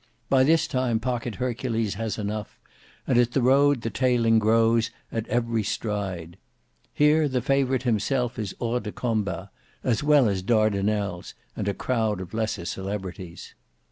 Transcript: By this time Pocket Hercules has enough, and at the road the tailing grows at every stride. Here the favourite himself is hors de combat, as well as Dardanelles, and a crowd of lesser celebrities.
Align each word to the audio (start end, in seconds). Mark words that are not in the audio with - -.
By 0.29 0.43
this 0.43 0.65
time 0.65 0.99
Pocket 0.99 1.35
Hercules 1.35 1.93
has 1.93 2.17
enough, 2.17 2.59
and 3.05 3.19
at 3.19 3.33
the 3.33 3.41
road 3.43 3.81
the 3.81 3.91
tailing 3.91 4.39
grows 4.39 4.89
at 5.11 5.27
every 5.27 5.61
stride. 5.61 6.37
Here 6.91 7.29
the 7.29 7.39
favourite 7.39 7.83
himself 7.83 8.39
is 8.39 8.55
hors 8.59 8.79
de 8.81 8.91
combat, 8.91 9.49
as 9.83 10.01
well 10.03 10.27
as 10.27 10.41
Dardanelles, 10.41 11.35
and 11.55 11.67
a 11.67 11.75
crowd 11.75 12.19
of 12.19 12.33
lesser 12.33 12.65
celebrities. 12.65 13.53